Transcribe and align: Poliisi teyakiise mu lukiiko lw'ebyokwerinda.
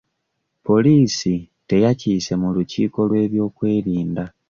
Poliisi 0.65 1.33
teyakiise 1.67 2.33
mu 2.41 2.49
lukiiko 2.55 2.99
lw'ebyokwerinda. 3.09 4.23